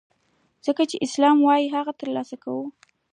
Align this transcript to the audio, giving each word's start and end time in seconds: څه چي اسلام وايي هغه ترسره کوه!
څه 0.63 0.71
چي 0.89 0.97
اسلام 1.05 1.37
وايي 1.47 1.67
هغه 1.75 1.91
ترسره 2.01 2.37
کوه! 2.43 2.65